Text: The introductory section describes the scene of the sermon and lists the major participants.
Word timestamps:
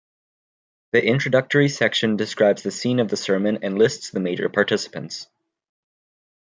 The 0.93 1.05
introductory 1.05 1.69
section 1.69 2.15
describes 2.15 2.63
the 2.63 2.71
scene 2.71 2.99
of 2.99 3.09
the 3.09 3.17
sermon 3.17 3.59
and 3.61 3.77
lists 3.77 4.09
the 4.09 4.19
major 4.19 4.49
participants. 4.49 5.27